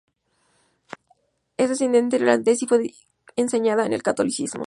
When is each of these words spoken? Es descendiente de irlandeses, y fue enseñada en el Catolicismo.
Es 1.57 1.69
descendiente 1.69 2.15
de 2.17 2.23
irlandeses, 2.23 2.63
y 2.63 2.65
fue 2.65 2.89
enseñada 3.35 3.85
en 3.85 3.93
el 3.93 4.01
Catolicismo. 4.01 4.59